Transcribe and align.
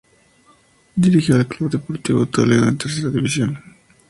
Dirigió 0.95 1.35
al 1.35 1.45
Club 1.45 1.69
Deportivo 1.69 2.25
Toledo 2.25 2.67
en 2.67 2.75
tercera 2.79 3.11
división. 3.11 3.59